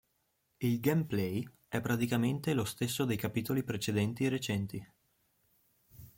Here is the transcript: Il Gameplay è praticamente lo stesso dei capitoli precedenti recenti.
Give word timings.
Il 0.57 0.79
Gameplay 0.79 1.47
è 1.67 1.79
praticamente 1.79 2.55
lo 2.55 2.65
stesso 2.65 3.05
dei 3.05 3.17
capitoli 3.17 3.61
precedenti 3.61 4.27
recenti. 4.29 4.83